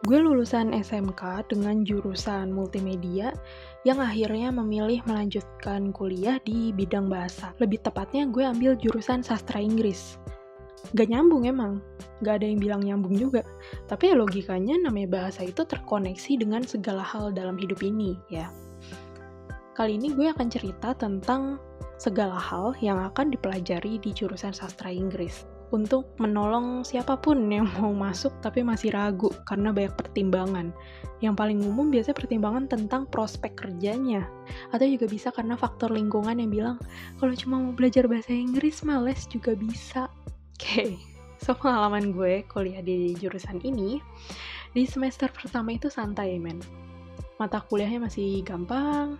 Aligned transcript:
Gue 0.00 0.16
lulusan 0.16 0.72
SMK 0.72 1.52
dengan 1.52 1.84
jurusan 1.84 2.56
multimedia 2.56 3.36
yang 3.84 4.00
akhirnya 4.00 4.48
memilih 4.48 5.04
melanjutkan 5.04 5.92
kuliah 5.92 6.40
di 6.40 6.72
bidang 6.72 7.12
bahasa. 7.12 7.52
Lebih 7.60 7.84
tepatnya 7.84 8.24
gue 8.24 8.40
ambil 8.40 8.80
jurusan 8.80 9.20
sastra 9.20 9.60
Inggris. 9.60 10.16
Gak 10.96 11.12
nyambung 11.12 11.44
emang, 11.44 11.84
gak 12.24 12.40
ada 12.40 12.48
yang 12.48 12.64
bilang 12.64 12.80
nyambung 12.80 13.12
juga. 13.12 13.44
Tapi 13.92 14.08
ya 14.08 14.16
logikanya 14.16 14.80
namanya 14.80 15.20
bahasa 15.20 15.44
itu 15.44 15.68
terkoneksi 15.68 16.32
dengan 16.48 16.64
segala 16.64 17.04
hal 17.04 17.36
dalam 17.36 17.60
hidup 17.60 17.84
ini 17.84 18.16
ya. 18.32 18.48
Kali 19.76 20.00
ini 20.00 20.16
gue 20.16 20.32
akan 20.32 20.48
cerita 20.48 20.96
tentang 20.96 21.60
segala 22.00 22.40
hal 22.40 22.72
yang 22.80 22.96
akan 22.96 23.36
dipelajari 23.36 24.00
di 24.00 24.16
jurusan 24.16 24.56
sastra 24.56 24.88
Inggris 24.88 25.44
untuk 25.70 26.18
menolong 26.18 26.82
siapa 26.82 27.18
pun 27.18 27.46
yang 27.50 27.66
mau 27.78 27.94
masuk 27.94 28.34
tapi 28.42 28.62
masih 28.66 28.94
ragu 28.94 29.30
karena 29.46 29.70
banyak 29.70 29.94
pertimbangan. 29.94 30.74
Yang 31.20 31.34
paling 31.36 31.58
umum 31.62 31.92
biasanya 31.92 32.16
pertimbangan 32.16 32.64
tentang 32.66 33.02
prospek 33.10 33.54
kerjanya. 33.54 34.26
Atau 34.74 34.88
juga 34.90 35.06
bisa 35.06 35.30
karena 35.30 35.54
faktor 35.54 35.94
lingkungan 35.94 36.38
yang 36.38 36.50
bilang, 36.50 36.76
kalau 37.18 37.32
cuma 37.36 37.60
mau 37.60 37.72
belajar 37.76 38.08
bahasa 38.10 38.34
Inggris, 38.34 38.82
males 38.82 39.28
juga 39.30 39.54
bisa. 39.54 40.08
Oke, 40.60 40.60
okay. 40.60 40.90
so 41.40 41.56
pengalaman 41.56 42.12
gue 42.12 42.44
kuliah 42.52 42.84
di 42.84 43.16
jurusan 43.16 43.64
ini, 43.64 43.96
di 44.76 44.84
semester 44.84 45.32
pertama 45.32 45.72
itu 45.72 45.88
santai, 45.88 46.36
men. 46.36 46.60
Mata 47.40 47.64
kuliahnya 47.64 48.04
masih 48.04 48.44
gampang, 48.44 49.16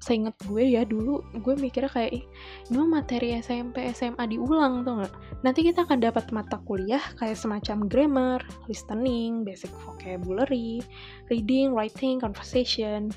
seinget 0.00 0.36
gue 0.44 0.64
ya 0.76 0.82
dulu 0.84 1.24
gue 1.40 1.54
mikirnya 1.56 1.88
kayak 1.88 2.12
ini 2.12 2.74
mah 2.76 3.00
materi 3.00 3.36
SMP 3.40 3.88
SMA 3.92 4.24
diulang 4.28 4.84
tuh 4.84 5.00
nggak? 5.00 5.14
Nanti 5.44 5.60
kita 5.64 5.88
akan 5.88 6.00
dapat 6.00 6.28
mata 6.34 6.60
kuliah 6.64 7.02
kayak 7.16 7.38
semacam 7.38 7.88
grammar 7.88 8.40
listening 8.68 9.44
basic 9.44 9.72
vocabulary 9.84 10.84
reading 11.32 11.72
writing 11.72 12.20
conversation. 12.20 13.08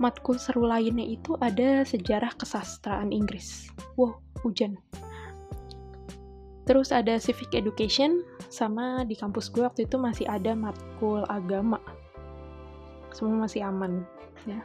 Matkul 0.00 0.40
seru 0.40 0.64
lainnya 0.64 1.04
itu 1.04 1.36
ada 1.44 1.84
sejarah 1.84 2.32
kesastraan 2.40 3.12
Inggris. 3.12 3.68
Wow 4.00 4.18
hujan. 4.40 4.80
Terus 6.64 6.94
ada 6.94 7.18
civic 7.18 7.52
education 7.52 8.22
sama 8.48 9.02
di 9.04 9.18
kampus 9.18 9.50
gue 9.50 9.66
waktu 9.66 9.84
itu 9.84 9.98
masih 9.98 10.24
ada 10.30 10.56
matkul 10.56 11.26
agama. 11.28 11.82
Semua 13.10 13.44
masih 13.44 13.66
aman 13.66 14.06
ya 14.48 14.62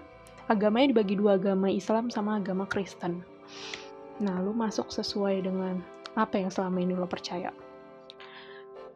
agamanya 0.51 0.95
dibagi 0.95 1.15
dua 1.17 1.37
agama 1.37 1.67
Islam 1.69 2.09
sama 2.13 2.41
agama 2.41 2.65
Kristen 2.69 3.21
nah 4.19 4.39
lu 4.39 4.55
masuk 4.55 4.89
sesuai 4.91 5.43
dengan 5.43 5.83
apa 6.15 6.39
yang 6.39 6.49
selama 6.49 6.79
ini 6.79 6.95
lo 6.95 7.07
percaya 7.07 7.51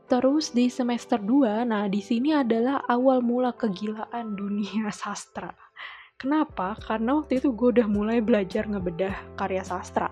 Terus 0.09 0.49
di 0.57 0.73
semester 0.73 1.21
2, 1.21 1.69
nah 1.69 1.85
di 1.85 2.01
sini 2.01 2.33
adalah 2.33 2.81
awal 2.89 3.21
mula 3.21 3.53
kegilaan 3.53 4.33
dunia 4.33 4.89
sastra. 5.05 5.53
Kenapa? 6.17 6.73
Karena 6.81 7.21
waktu 7.21 7.37
itu 7.37 7.53
gue 7.53 7.77
udah 7.77 7.85
mulai 7.85 8.17
belajar 8.17 8.65
ngebedah 8.65 9.37
karya 9.37 9.61
sastra 9.61 10.09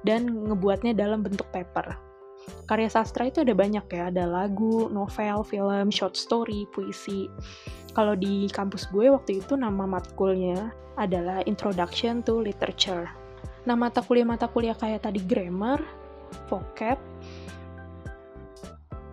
dan 0.00 0.32
ngebuatnya 0.48 0.96
dalam 0.96 1.20
bentuk 1.20 1.44
paper. 1.52 2.13
Karya 2.64 2.88
sastra 2.88 3.28
itu 3.28 3.44
ada 3.44 3.52
banyak 3.52 3.84
ya, 3.92 4.08
ada 4.08 4.24
lagu, 4.24 4.88
novel, 4.88 5.44
film, 5.44 5.92
short 5.92 6.16
story, 6.16 6.64
puisi. 6.72 7.28
Kalau 7.92 8.16
di 8.18 8.50
kampus 8.50 8.88
gue 8.90 9.12
waktu 9.12 9.44
itu 9.44 9.54
nama 9.54 9.84
matkulnya 9.86 10.72
adalah 10.96 11.44
Introduction 11.44 12.24
to 12.24 12.40
Literature. 12.42 13.06
Nah, 13.64 13.76
mata 13.76 14.04
kuliah-mata 14.04 14.48
kuliah 14.50 14.76
kayak 14.76 15.08
tadi 15.08 15.20
grammar, 15.24 15.80
vocab, 16.48 17.00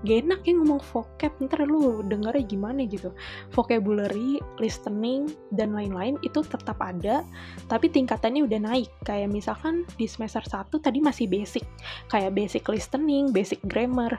gak 0.01 0.17
enak 0.25 0.41
ya 0.43 0.53
ngomong 0.57 0.81
vocab, 0.81 1.33
ntar 1.45 1.65
lu 1.69 2.01
dengarnya 2.05 2.41
gimana 2.45 2.81
gitu. 2.89 3.13
Vocabulary, 3.53 4.41
listening, 4.57 5.29
dan 5.53 5.77
lain-lain 5.77 6.17
itu 6.25 6.41
tetap 6.41 6.81
ada, 6.81 7.21
tapi 7.69 7.87
tingkatannya 7.87 8.45
udah 8.45 8.59
naik. 8.61 8.89
Kayak 9.05 9.29
misalkan 9.29 9.85
di 10.01 10.09
semester 10.09 10.41
1 10.41 10.73
tadi 10.81 10.99
masih 10.99 11.29
basic, 11.29 11.65
kayak 12.09 12.33
basic 12.33 12.65
listening, 12.65 13.29
basic 13.29 13.61
grammar. 13.69 14.17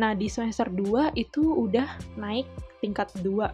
Nah, 0.00 0.16
di 0.16 0.32
semester 0.32 0.72
2 0.72 1.12
itu 1.20 1.44
udah 1.44 2.16
naik 2.16 2.48
tingkat 2.80 3.12
2 3.20 3.44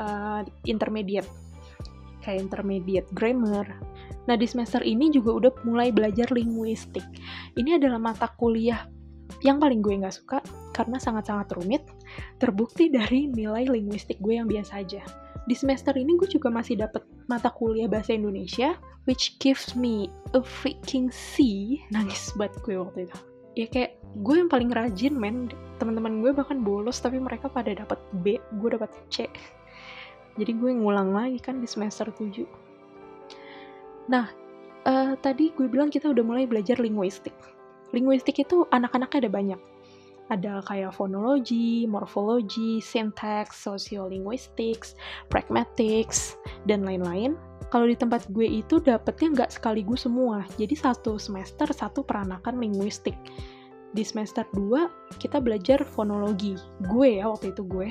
uh, 0.00 0.40
intermediate 0.64 1.28
kayak 2.24 2.50
intermediate 2.50 3.06
grammar. 3.14 3.68
Nah, 4.26 4.34
di 4.34 4.48
semester 4.50 4.82
ini 4.82 5.14
juga 5.14 5.30
udah 5.38 5.52
mulai 5.62 5.94
belajar 5.94 6.26
linguistik. 6.34 7.06
Ini 7.54 7.78
adalah 7.78 8.02
mata 8.02 8.26
kuliah 8.34 8.95
yang 9.44 9.62
paling 9.62 9.84
gue 9.84 9.98
nggak 9.98 10.14
suka 10.14 10.38
karena 10.72 11.00
sangat-sangat 11.00 11.52
rumit, 11.56 11.82
terbukti 12.40 12.88
dari 12.92 13.30
nilai 13.30 13.68
linguistik 13.68 14.20
gue 14.20 14.38
yang 14.38 14.48
biasa 14.48 14.82
aja. 14.82 15.02
Di 15.46 15.54
semester 15.54 15.94
ini 15.94 16.18
gue 16.18 16.26
juga 16.26 16.50
masih 16.50 16.82
dapet 16.82 17.06
mata 17.30 17.50
kuliah 17.54 17.86
bahasa 17.86 18.14
Indonesia, 18.18 18.74
which 19.06 19.38
gives 19.38 19.78
me 19.78 20.10
a 20.34 20.42
freaking 20.42 21.06
C. 21.12 21.78
Nangis 21.94 22.34
banget 22.34 22.58
gue 22.66 22.76
waktu 22.78 23.06
itu. 23.06 23.16
Ya 23.56 23.66
kayak 23.70 23.90
gue 24.20 24.36
yang 24.36 24.50
paling 24.50 24.68
rajin 24.74 25.14
men, 25.16 25.48
teman-teman 25.78 26.20
gue 26.20 26.34
bahkan 26.34 26.60
bolos 26.60 26.98
tapi 26.98 27.22
mereka 27.22 27.46
pada 27.48 27.72
dapat 27.72 27.96
B, 28.20 28.36
gue 28.60 28.68
dapat 28.74 28.90
C 29.08 29.30
jadi 30.36 30.52
gue 30.52 30.70
ngulang 30.76 31.16
lagi 31.16 31.40
kan 31.40 31.58
di 31.58 31.68
semester 31.68 32.12
7 32.12 32.46
nah 34.06 34.30
uh, 34.86 35.12
tadi 35.18 35.50
gue 35.56 35.66
bilang 35.66 35.90
kita 35.90 36.12
udah 36.12 36.22
mulai 36.22 36.44
belajar 36.46 36.78
linguistik 36.78 37.34
linguistik 37.96 38.36
itu 38.44 38.68
anak-anaknya 38.68 39.24
ada 39.24 39.32
banyak 39.32 39.60
ada 40.26 40.58
kayak 40.66 40.90
fonologi, 40.94 41.86
morfologi, 41.86 42.82
syntax, 42.82 43.62
sociolinguistics, 43.62 44.98
pragmatics, 45.30 46.34
dan 46.66 46.82
lain-lain. 46.82 47.38
Kalau 47.70 47.86
di 47.86 47.98
tempat 47.98 48.30
gue 48.30 48.46
itu 48.46 48.78
dapetnya 48.78 49.34
nggak 49.34 49.50
sekaligus 49.54 50.06
semua, 50.06 50.46
jadi 50.54 50.74
satu 50.74 51.18
semester 51.18 51.66
satu 51.70 52.06
peranakan 52.06 52.62
linguistik 52.62 53.14
di 53.90 54.04
semester 54.06 54.44
2 54.54 55.18
kita 55.18 55.40
belajar 55.42 55.82
fonologi. 55.82 56.54
Gue 56.86 57.18
ya 57.18 57.32
waktu 57.32 57.56
itu 57.56 57.66
gue. 57.66 57.90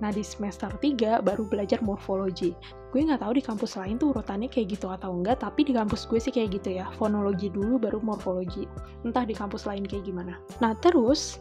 Nah 0.00 0.08
di 0.14 0.24
semester 0.24 0.72
3 0.72 1.20
baru 1.20 1.44
belajar 1.44 1.82
morfologi. 1.84 2.56
Gue 2.90 3.06
nggak 3.06 3.22
tahu 3.22 3.38
di 3.38 3.42
kampus 3.42 3.78
lain 3.78 4.02
tuh 4.02 4.10
urutannya 4.10 4.50
kayak 4.50 4.74
gitu 4.74 4.90
atau 4.90 5.14
enggak, 5.14 5.42
tapi 5.46 5.62
di 5.62 5.70
kampus 5.70 6.10
gue 6.10 6.18
sih 6.18 6.34
kayak 6.34 6.58
gitu 6.58 6.82
ya. 6.82 6.90
Fonologi 6.98 7.46
dulu 7.46 7.78
baru 7.78 8.02
morfologi. 8.02 8.66
Entah 9.06 9.22
di 9.22 9.34
kampus 9.34 9.66
lain 9.70 9.86
kayak 9.86 10.10
gimana. 10.10 10.42
Nah 10.58 10.74
terus 10.82 11.38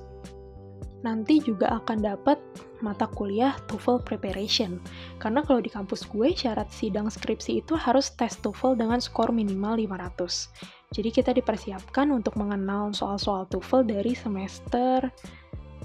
nanti 1.02 1.40
juga 1.40 1.80
akan 1.80 2.04
dapat 2.04 2.38
mata 2.84 3.08
kuliah 3.12 3.56
TOEFL 3.68 4.04
preparation. 4.04 4.80
Karena 5.18 5.44
kalau 5.44 5.60
di 5.64 5.72
kampus 5.72 6.08
gue 6.08 6.32
syarat 6.32 6.68
sidang 6.72 7.08
skripsi 7.10 7.64
itu 7.64 7.74
harus 7.76 8.12
tes 8.16 8.36
TOEFL 8.40 8.80
dengan 8.80 9.00
skor 9.02 9.31
minimal 9.31 9.80
500. 9.80 10.94
Jadi 10.96 11.10
kita 11.14 11.31
dipersiapkan 11.36 12.10
untuk 12.10 12.36
mengenal 12.40 12.92
soal-soal 12.96 13.48
TOEFL 13.48 13.88
dari 13.88 14.14
semester 14.16 15.08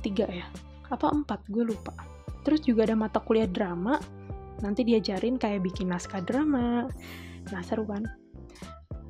3 0.03 0.29
ya. 0.29 0.47
Apa 0.91 1.09
4? 1.13 1.53
Gue 1.53 1.65
lupa. 1.67 1.95
Terus 2.45 2.61
juga 2.61 2.85
ada 2.85 2.97
mata 2.97 3.19
kuliah 3.25 3.49
drama. 3.49 3.97
Nanti 4.63 4.87
diajarin 4.87 5.41
kayak 5.41 5.65
bikin 5.65 5.91
naskah 5.91 6.23
drama. 6.23 6.87
Nah, 7.51 7.63
seru 7.65 7.89
kan? 7.89 8.07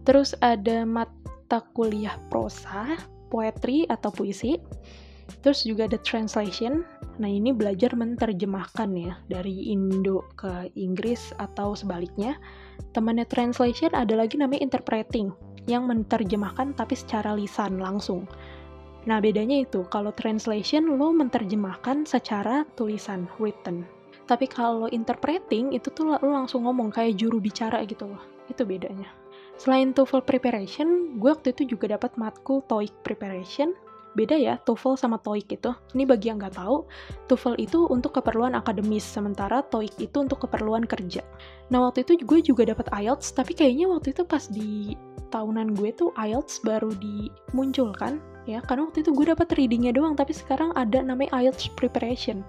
Terus 0.05 0.37
ada 0.44 0.84
mata 0.84 1.65
kuliah 1.72 2.16
prosa, 2.28 2.97
poetry 3.32 3.88
atau 3.88 4.12
puisi. 4.12 4.60
Terus 5.41 5.65
juga 5.65 5.88
ada 5.88 5.97
translation. 6.00 6.84
Nah, 7.16 7.31
ini 7.31 7.55
belajar 7.55 7.97
menerjemahkan 7.97 8.91
ya 8.97 9.16
dari 9.28 9.72
Indo 9.72 10.25
ke 10.37 10.69
Inggris 10.77 11.32
atau 11.41 11.72
sebaliknya. 11.72 12.37
Temannya 12.93 13.25
translation 13.28 13.93
ada 13.97 14.12
lagi 14.19 14.37
namanya 14.37 14.65
interpreting 14.65 15.32
yang 15.65 15.88
menerjemahkan 15.88 16.76
tapi 16.76 16.93
secara 16.93 17.32
lisan 17.32 17.81
langsung. 17.81 18.28
Nah, 19.05 19.21
bedanya 19.21 19.65
itu, 19.65 19.84
kalau 19.93 20.12
translation 20.16 20.97
lo 20.97 21.12
menerjemahkan 21.12 22.09
secara 22.09 22.65
tulisan, 22.72 23.29
written. 23.37 23.85
Tapi 24.25 24.49
kalau 24.49 24.88
interpreting, 24.88 25.76
itu 25.76 25.93
tuh 25.93 26.17
lo 26.17 26.19
langsung 26.21 26.65
ngomong 26.65 26.88
kayak 26.88 27.21
juru 27.21 27.41
bicara 27.41 27.85
gitu 27.85 28.09
loh. 28.09 28.23
Itu 28.49 28.65
bedanya. 28.65 29.09
Selain 29.55 29.94
TOEFL 29.94 30.26
preparation, 30.26 31.21
gue 31.21 31.31
waktu 31.31 31.55
itu 31.55 31.76
juga 31.76 31.94
dapat 31.94 32.19
matkul 32.19 32.65
TOEIC 32.67 33.06
preparation, 33.06 33.71
beda 34.19 34.35
ya 34.35 34.59
TOEFL 34.67 34.99
sama 34.99 35.23
TOEIC 35.23 35.62
itu. 35.62 35.71
Ini 35.94 36.05
bagi 36.11 36.26
yang 36.32 36.43
nggak 36.43 36.59
tahu, 36.59 36.91
TOEFL 37.31 37.55
itu 37.62 37.87
untuk 37.87 38.19
keperluan 38.19 38.59
akademis, 38.59 39.06
sementara 39.06 39.62
TOEIC 39.62 40.11
itu 40.11 40.17
untuk 40.19 40.43
keperluan 40.43 40.88
kerja. 40.91 41.23
Nah 41.71 41.87
waktu 41.87 42.03
itu 42.03 42.19
gue 42.26 42.41
juga 42.43 42.67
dapat 42.67 42.91
IELTS, 42.91 43.31
tapi 43.37 43.55
kayaknya 43.55 43.87
waktu 43.87 44.11
itu 44.11 44.26
pas 44.26 44.43
di 44.50 44.99
tahunan 45.31 45.75
gue 45.75 45.91
tuh 45.94 46.11
IELTS 46.15 46.62
baru 46.62 46.94
dimunculkan 46.99 48.23
ya 48.47 48.62
karena 48.62 48.87
waktu 48.87 49.03
itu 49.03 49.11
gue 49.11 49.26
dapat 49.35 49.50
readingnya 49.59 49.91
doang 49.91 50.15
tapi 50.15 50.31
sekarang 50.31 50.71
ada 50.79 51.03
namanya 51.03 51.35
IELTS 51.35 51.75
preparation 51.75 52.47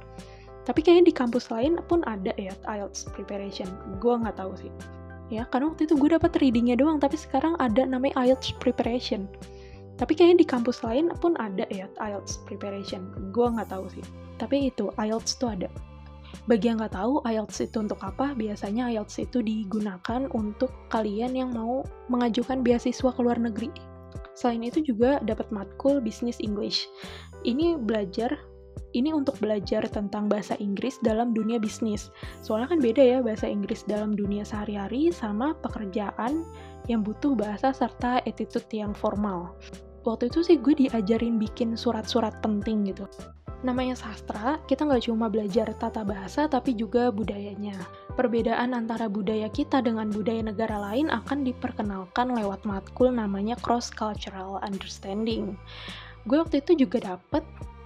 tapi 0.65 0.81
kayaknya 0.81 1.13
di 1.13 1.15
kampus 1.15 1.53
lain 1.53 1.77
pun 1.85 2.01
ada 2.09 2.33
ya 2.41 2.57
IELTS 2.65 3.06
preparation. 3.13 3.69
Gue 4.01 4.17
nggak 4.17 4.41
tahu 4.41 4.57
sih. 4.57 4.73
Ya 5.29 5.45
karena 5.50 5.73
waktu 5.73 5.85
itu 5.85 5.94
gue 5.97 6.09
dapat 6.13 6.33
readingnya 6.41 6.77
doang 6.77 6.97
tapi 6.97 7.17
sekarang 7.17 7.53
ada 7.62 7.85
namanya 7.85 8.17
IELTS 8.25 8.57
preparation. 8.57 9.29
Tapi 9.95 10.12
kayaknya 10.12 10.44
di 10.44 10.47
kampus 10.50 10.83
lain 10.83 11.13
pun 11.21 11.38
ada 11.38 11.69
ya 11.69 11.85
IELTS 12.01 12.44
preparation. 12.50 13.13
Gue 13.29 13.45
nggak 13.45 13.69
tahu 13.69 13.85
sih. 13.94 14.03
Tapi 14.41 14.73
itu 14.73 14.89
IELTS 14.97 15.38
tuh 15.38 15.53
ada. 15.53 15.69
Bagi 16.50 16.67
yang 16.67 16.81
nggak 16.81 16.97
tahu 16.97 17.21
IELTS 17.23 17.69
itu 17.69 17.77
untuk 17.79 18.01
apa, 18.01 18.33
biasanya 18.33 18.89
IELTS 18.91 19.21
itu 19.21 19.39
digunakan 19.45 20.27
untuk 20.33 20.73
kalian 20.91 21.38
yang 21.38 21.53
mau 21.53 21.85
mengajukan 22.12 22.65
beasiswa 22.65 23.09
ke 23.13 23.21
luar 23.21 23.39
negeri. 23.39 23.69
Selain 24.35 24.62
itu 24.62 24.83
juga 24.83 25.23
dapat 25.23 25.47
matkul 25.53 26.03
bisnis 26.03 26.44
English. 26.44 26.91
Ini 27.47 27.79
belajar 27.79 28.35
ini 28.95 29.12
untuk 29.12 29.36
belajar 29.44 29.83
tentang 29.92 30.31
bahasa 30.31 30.56
Inggris 30.57 30.98
dalam 31.04 31.36
dunia 31.36 31.60
bisnis. 31.60 32.10
Soalnya 32.39 32.75
kan 32.75 32.80
beda 32.80 33.04
ya 33.04 33.19
bahasa 33.19 33.45
Inggris 33.45 33.83
dalam 33.83 34.16
dunia 34.16 34.48
sehari-hari 34.48 35.12
sama 35.12 35.54
pekerjaan 35.60 36.48
yang 36.88 37.04
butuh 37.04 37.36
bahasa 37.36 37.75
serta 37.75 38.24
attitude 38.24 38.69
yang 38.72 38.95
formal. 38.95 39.54
Waktu 40.06 40.30
itu 40.30 40.45
sih 40.45 40.57
gue 40.62 40.77
diajarin 40.77 41.42
bikin 41.42 41.74
surat-surat 41.74 42.38
penting 42.45 42.86
gitu. 42.94 43.10
Namanya 43.66 43.98
sastra, 43.98 44.62
kita 44.69 44.86
nggak 44.86 45.10
cuma 45.10 45.25
belajar 45.25 45.74
tata 45.81 46.06
bahasa 46.06 46.45
tapi 46.45 46.77
juga 46.77 47.10
budayanya. 47.10 47.74
Perbedaan 48.13 48.77
antara 48.77 49.10
budaya 49.10 49.50
kita 49.50 49.81
dengan 49.81 50.13
budaya 50.13 50.45
negara 50.45 50.77
lain 50.77 51.10
akan 51.10 51.42
diperkenalkan 51.42 52.38
lewat 52.38 52.62
matkul 52.69 53.10
namanya 53.10 53.57
cross-cultural 53.57 54.62
understanding. 54.62 55.57
Gue 56.30 56.38
waktu 56.45 56.62
itu 56.62 56.86
juga 56.86 57.18
dapet 57.18 57.42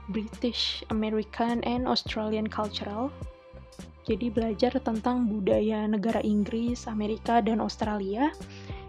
British, 0.09 0.81
American, 0.89 1.61
and 1.63 1.85
Australian 1.85 2.49
Cultural. 2.49 3.13
Jadi 4.09 4.33
belajar 4.33 4.73
tentang 4.81 5.29
budaya 5.29 5.85
negara 5.85 6.17
Inggris, 6.25 6.89
Amerika, 6.89 7.45
dan 7.45 7.61
Australia. 7.61 8.33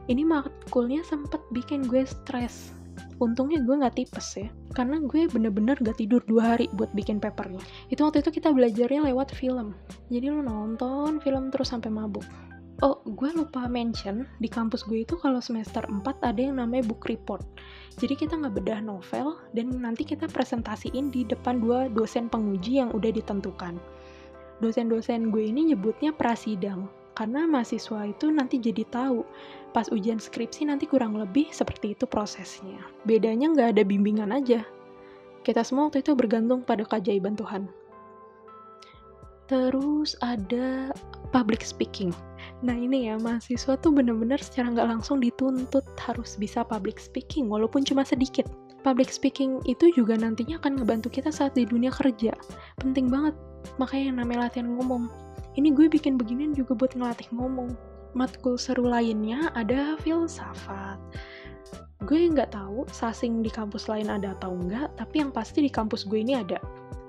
Ini 0.08 0.24
matkulnya 0.24 1.04
sempat 1.04 1.44
bikin 1.52 1.84
gue 1.84 2.08
stres. 2.08 2.72
Untungnya 3.20 3.60
gue 3.60 3.76
nggak 3.84 4.00
tipes 4.00 4.40
ya, 4.40 4.48
karena 4.72 4.96
gue 5.04 5.28
bener-bener 5.28 5.76
gak 5.76 6.00
tidur 6.00 6.24
dua 6.24 6.56
hari 6.56 6.72
buat 6.72 6.88
bikin 6.96 7.20
papernya. 7.20 7.60
Itu 7.92 8.08
waktu 8.08 8.24
itu 8.24 8.40
kita 8.40 8.48
belajarnya 8.48 9.12
lewat 9.12 9.36
film. 9.36 9.76
Jadi 10.08 10.32
lo 10.32 10.40
nonton 10.40 11.20
film 11.20 11.52
terus 11.52 11.68
sampai 11.68 11.92
mabuk. 11.92 12.24
Oh, 12.80 12.96
gue 13.04 13.28
lupa 13.36 13.68
mention, 13.68 14.24
di 14.40 14.48
kampus 14.48 14.88
gue 14.88 15.04
itu 15.04 15.12
kalau 15.20 15.36
semester 15.44 15.84
4 15.84 16.00
ada 16.24 16.40
yang 16.40 16.56
namanya 16.56 16.88
book 16.88 17.04
report. 17.12 17.44
Jadi 18.00 18.16
kita 18.16 18.40
nggak 18.40 18.56
bedah 18.56 18.80
novel, 18.80 19.36
dan 19.52 19.68
nanti 19.84 20.00
kita 20.00 20.24
presentasiin 20.24 21.12
di 21.12 21.28
depan 21.28 21.60
dua 21.60 21.92
dosen 21.92 22.32
penguji 22.32 22.80
yang 22.80 22.88
udah 22.96 23.12
ditentukan. 23.12 23.76
Dosen-dosen 24.64 25.28
gue 25.28 25.52
ini 25.52 25.76
nyebutnya 25.76 26.16
prasidang, 26.16 26.88
karena 27.12 27.44
mahasiswa 27.44 28.08
itu 28.08 28.32
nanti 28.32 28.56
jadi 28.56 28.88
tahu 28.88 29.28
pas 29.76 29.92
ujian 29.92 30.16
skripsi 30.16 30.72
nanti 30.72 30.88
kurang 30.88 31.20
lebih 31.20 31.52
seperti 31.52 31.92
itu 31.92 32.08
prosesnya. 32.08 32.80
Bedanya 33.04 33.52
nggak 33.52 33.76
ada 33.76 33.82
bimbingan 33.84 34.32
aja. 34.32 34.64
Kita 35.44 35.60
semua 35.68 35.92
waktu 35.92 36.00
itu 36.00 36.16
bergantung 36.16 36.64
pada 36.64 36.88
keajaiban 36.88 37.36
Tuhan. 37.36 37.68
Terus 39.52 40.16
ada 40.24 40.96
public 41.28 41.60
speaking. 41.60 42.16
Nah 42.60 42.76
ini 42.76 43.08
ya, 43.08 43.16
mahasiswa 43.16 43.72
tuh 43.80 43.88
bener-bener 43.88 44.36
secara 44.36 44.68
nggak 44.68 44.88
langsung 44.96 45.16
dituntut 45.16 45.84
harus 45.96 46.36
bisa 46.36 46.60
public 46.60 47.00
speaking, 47.00 47.48
walaupun 47.48 47.80
cuma 47.88 48.04
sedikit. 48.04 48.44
Public 48.84 49.08
speaking 49.12 49.60
itu 49.64 49.92
juga 49.96 50.16
nantinya 50.16 50.60
akan 50.60 50.80
ngebantu 50.80 51.08
kita 51.08 51.32
saat 51.32 51.56
di 51.56 51.64
dunia 51.64 51.88
kerja. 51.88 52.32
Penting 52.80 53.08
banget, 53.08 53.32
makanya 53.80 54.04
yang 54.12 54.18
namanya 54.24 54.40
latihan 54.48 54.76
ngomong. 54.76 55.08
Ini 55.56 55.72
gue 55.72 55.88
bikin 55.88 56.20
beginian 56.20 56.52
juga 56.52 56.76
buat 56.76 56.92
ngelatih 56.92 57.28
ngomong. 57.32 57.72
Matkul 58.12 58.60
seru 58.60 58.88
lainnya 58.88 59.52
ada 59.56 59.96
filsafat. 60.04 61.00
Gue 62.04 62.28
nggak 62.28 62.56
tahu 62.56 62.88
sasing 62.92 63.44
di 63.44 63.52
kampus 63.52 63.88
lain 63.88 64.08
ada 64.08 64.36
atau 64.36 64.56
enggak, 64.56 64.92
tapi 65.00 65.24
yang 65.24 65.32
pasti 65.32 65.64
di 65.64 65.72
kampus 65.72 66.08
gue 66.08 66.20
ini 66.20 66.36
ada 66.36 66.60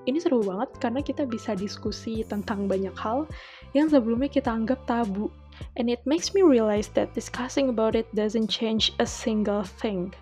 ini 0.06 0.18
seru 0.18 0.42
banget 0.42 0.70
karena 0.82 0.98
kita 0.98 1.22
bisa 1.26 1.54
diskusi 1.54 2.26
tentang 2.26 2.66
banyak 2.66 2.94
hal 2.98 3.22
yang 3.70 3.86
sebelumnya 3.86 4.26
kita 4.26 4.50
anggap 4.50 4.82
tabu. 4.86 5.30
And 5.78 5.90
it 5.90 6.04
makes 6.04 6.32
me 6.32 6.42
realize 6.42 6.88
that 6.94 7.16
discussing 7.16 7.68
about 7.72 7.94
it 7.94 8.08
doesn't 8.14 8.52
change 8.52 8.92
a 9.00 9.06
single 9.06 9.64
thing. 9.64 10.12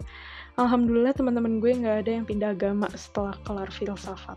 Alhamdulillah 0.61 1.17
teman-teman 1.17 1.63
gue 1.63 1.73
nggak 1.73 1.97
ada 2.07 2.11
yang 2.21 2.27
pindah 2.29 2.53
agama 2.53 2.91
setelah 2.93 3.37
kelar 3.49 3.73
filsafat. 3.73 4.37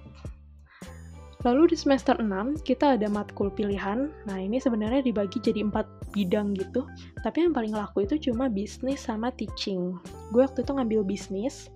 Lalu 1.43 1.75
di 1.75 1.77
semester 1.77 2.15
6, 2.15 2.63
kita 2.63 2.95
ada 2.95 3.11
matkul 3.11 3.51
pilihan. 3.51 4.07
Nah, 4.23 4.37
ini 4.39 4.63
sebenarnya 4.63 5.03
dibagi 5.03 5.43
jadi 5.43 5.67
empat 5.67 5.83
bidang 6.15 6.55
gitu. 6.55 6.87
Tapi 7.19 7.43
yang 7.43 7.51
paling 7.51 7.75
laku 7.75 8.07
itu 8.07 8.31
cuma 8.31 8.47
bisnis 8.47 9.03
sama 9.03 9.27
teaching. 9.35 9.99
Gue 10.31 10.47
waktu 10.47 10.63
itu 10.63 10.71
ngambil 10.71 11.03
bisnis, 11.03 11.67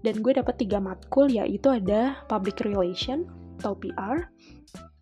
dan 0.00 0.24
gue 0.24 0.32
dapat 0.32 0.56
tiga 0.56 0.80
matkul 0.80 1.28
yaitu 1.28 1.68
ada 1.68 2.16
public 2.32 2.64
relation 2.64 3.28
atau 3.60 3.76
PR, 3.76 4.24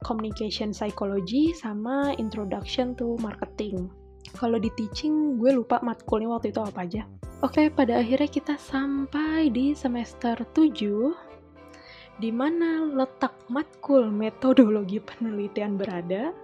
communication 0.02 0.70
psychology, 0.74 1.54
sama 1.54 2.14
introduction 2.18 2.94
to 2.94 3.18
marketing. 3.18 3.90
Kalau 4.36 4.60
di 4.60 4.68
teaching, 4.76 5.40
gue 5.40 5.56
lupa 5.56 5.80
matkulnya 5.80 6.28
waktu 6.28 6.52
itu 6.52 6.60
apa 6.60 6.84
aja. 6.84 7.02
Oke, 7.40 7.70
pada 7.70 8.02
akhirnya 8.02 8.26
kita 8.26 8.54
sampai 8.58 9.48
di 9.48 9.72
semester 9.72 10.34
7, 10.52 11.14
di 12.18 12.34
mana 12.34 12.82
letak 12.82 13.46
matkul 13.46 14.10
metodologi 14.10 14.98
penelitian 14.98 15.78
berada, 15.78 16.34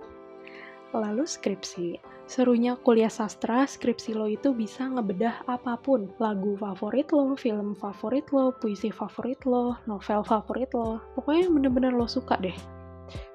lalu 0.95 1.27
skripsi. 1.27 1.99
Serunya 2.25 2.73
kuliah 2.81 3.13
sastra, 3.13 3.69
skripsi 3.69 4.17
lo 4.17 4.25
itu 4.25 4.57
bisa 4.57 4.89
ngebedah 4.89 5.45
apa 5.45 5.77
pun. 5.77 6.09
Lagu 6.17 6.57
favorit 6.57 7.13
lo, 7.13 7.37
film 7.37 7.77
favorit 7.77 8.25
lo, 8.33 8.49
puisi 8.57 8.89
favorit 8.89 9.45
lo, 9.45 9.77
novel 9.85 10.25
favorit 10.25 10.73
lo. 10.73 11.05
Pokoknya 11.19 11.53
bener-bener 11.53 11.93
lo 11.93 12.09
suka 12.09 12.41
deh. 12.41 12.57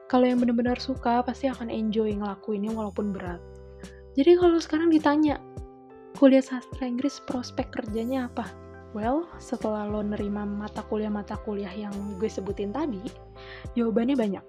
Kalau 0.10 0.26
yang 0.26 0.42
bener-bener 0.42 0.74
suka, 0.82 1.22
pasti 1.22 1.46
akan 1.46 1.70
enjoy 1.70 2.18
ngelakuinnya 2.18 2.74
walaupun 2.74 3.14
berat. 3.14 3.38
Jadi 4.18 4.42
kalau 4.42 4.58
sekarang 4.58 4.90
ditanya, 4.90 5.38
kuliah 6.18 6.42
sastra 6.42 6.90
Inggris 6.90 7.22
prospek 7.30 7.70
kerjanya 7.70 8.26
apa? 8.26 8.50
Well, 8.98 9.30
setelah 9.38 9.86
lo 9.86 10.02
nerima 10.02 10.50
mata 10.50 10.82
kuliah-mata 10.82 11.38
kuliah 11.46 11.70
yang 11.70 11.94
gue 12.18 12.26
sebutin 12.26 12.74
tadi, 12.74 13.06
jawabannya 13.78 14.18
banyak. 14.18 14.46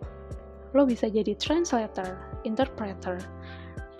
Lo 0.73 0.89
bisa 0.89 1.12
jadi 1.12 1.37
translator, 1.37 2.17
interpreter, 2.49 3.21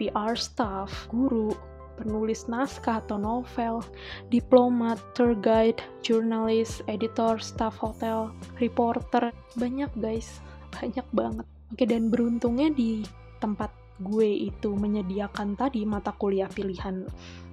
PR 0.01 0.33
staff, 0.33 0.89
guru, 1.13 1.53
penulis 2.01 2.49
naskah 2.49 3.05
atau 3.05 3.21
novel, 3.21 3.85
diplomat, 4.33 4.97
tour 5.13 5.37
guide, 5.37 5.85
jurnalis, 6.01 6.81
editor, 6.89 7.37
staff 7.37 7.77
hotel, 7.77 8.33
reporter, 8.57 9.29
banyak 9.61 9.93
guys, 10.01 10.41
banyak 10.73 11.07
banget. 11.15 11.47
Oke, 11.71 11.85
dan 11.87 12.11
beruntungnya 12.11 12.71
di 12.75 13.07
tempat 13.39 13.71
gue 14.01 14.51
itu 14.51 14.73
menyediakan 14.75 15.55
tadi 15.55 15.85
mata 15.85 16.11
kuliah 16.17 16.49
pilihan 16.49 17.05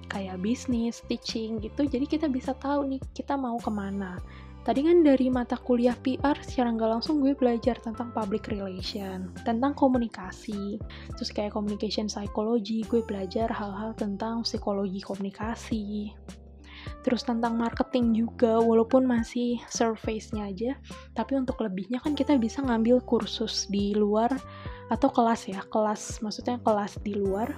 kayak 0.08 0.40
bisnis, 0.40 1.04
teaching 1.04 1.60
gitu, 1.60 1.84
jadi 1.84 2.08
kita 2.08 2.26
bisa 2.32 2.56
tahu 2.56 2.96
nih 2.96 3.00
kita 3.12 3.36
mau 3.36 3.60
ke 3.60 3.68
mana 3.68 4.16
Tadi 4.68 4.84
kan 4.84 5.00
dari 5.00 5.32
mata 5.32 5.56
kuliah 5.56 5.96
PR 5.96 6.36
secara 6.44 6.68
nggak 6.68 7.00
langsung 7.00 7.24
gue 7.24 7.32
belajar 7.32 7.80
tentang 7.80 8.12
public 8.12 8.52
relation, 8.52 9.32
tentang 9.40 9.72
komunikasi. 9.72 10.76
Terus 11.16 11.30
kayak 11.32 11.56
communication 11.56 12.04
psychology, 12.04 12.84
gue 12.84 13.00
belajar 13.00 13.48
hal-hal 13.48 13.96
tentang 13.96 14.44
psikologi 14.44 15.00
komunikasi. 15.00 16.12
Terus 17.06 17.22
tentang 17.22 17.54
marketing 17.54 18.12
juga, 18.12 18.58
walaupun 18.58 19.06
masih 19.06 19.62
surface-nya 19.70 20.50
aja, 20.50 20.74
tapi 21.14 21.38
untuk 21.38 21.62
lebihnya 21.62 22.02
kan 22.02 22.18
kita 22.18 22.34
bisa 22.36 22.58
ngambil 22.60 23.00
kursus 23.06 23.70
di 23.70 23.94
luar 23.94 24.34
atau 24.90 25.08
kelas 25.08 25.46
ya, 25.46 25.60
kelas 25.70 26.18
maksudnya 26.20 26.58
kelas 26.64 26.98
di 27.00 27.14
luar 27.14 27.54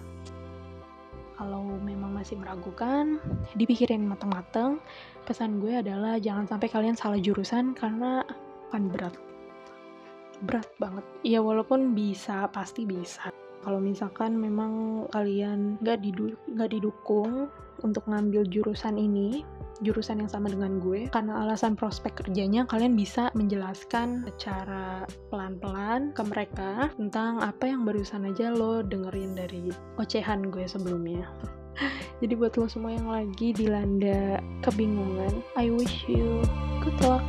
kalau 1.41 1.65
memang 1.81 2.13
masih 2.13 2.37
meragukan, 2.37 3.17
dipikirin 3.57 4.05
matang-matang. 4.05 4.77
Pesan 5.25 5.57
gue 5.57 5.73
adalah 5.73 6.21
jangan 6.21 6.45
sampai 6.45 6.69
kalian 6.69 7.01
salah 7.01 7.17
jurusan 7.17 7.73
karena 7.73 8.21
akan 8.69 8.93
berat. 8.93 9.17
Berat 10.45 10.69
banget. 10.77 11.01
Ya 11.25 11.41
walaupun 11.41 11.97
bisa, 11.97 12.45
pasti 12.53 12.85
bisa. 12.85 13.33
Kalau 13.61 13.81
misalkan 13.81 14.41
memang 14.41 15.05
kalian 15.13 15.77
gak, 15.85 16.01
didu 16.01 16.33
gak 16.57 16.73
didukung 16.73 17.53
untuk 17.85 18.05
ngambil 18.09 18.45
jurusan 18.49 18.97
ini, 18.97 19.45
jurusan 19.81 20.21
yang 20.21 20.29
sama 20.29 20.53
dengan 20.53 20.81
gue 20.81 21.09
karena 21.09 21.45
alasan 21.45 21.73
prospek 21.73 22.21
kerjanya 22.21 22.69
kalian 22.69 22.93
bisa 22.93 23.33
menjelaskan 23.33 24.29
secara 24.29 25.09
pelan-pelan 25.33 26.13
ke 26.13 26.23
mereka 26.25 26.93
tentang 27.01 27.41
apa 27.41 27.65
yang 27.65 27.89
barusan 27.89 28.29
aja 28.29 28.53
lo 28.53 28.85
dengerin 28.85 29.33
dari 29.33 29.73
ocehan 29.97 30.53
gue 30.53 30.69
sebelumnya. 30.69 31.25
Jadi 32.21 32.37
buat 32.37 32.61
lo 32.61 32.69
semua 32.69 32.93
yang 32.93 33.09
lagi 33.09 33.57
dilanda 33.57 34.45
kebingungan 34.61 35.41
I 35.57 35.73
wish 35.73 36.05
you 36.05 36.45
good 36.85 37.01
luck 37.01 37.25